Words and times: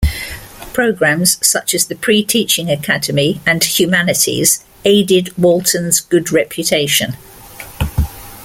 Programs 0.73 1.37
such 1.47 1.75
as 1.75 1.85
the 1.85 1.93
"Pre-Teaching 1.93 2.71
Academy" 2.71 3.39
and 3.45 3.63
"Humanities" 3.63 4.63
aided 4.83 5.29
Walton's 5.37 5.99
good 5.99 6.31
reputation. 6.31 7.17